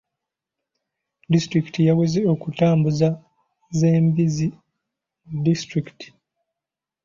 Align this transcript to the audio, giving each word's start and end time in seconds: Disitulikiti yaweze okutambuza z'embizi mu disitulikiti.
Disitulikiti 1.31 1.79
yaweze 1.87 2.19
okutambuza 2.33 3.09
z'embizi 3.77 4.47
mu 5.29 5.37
disitulikiti. 5.45 6.07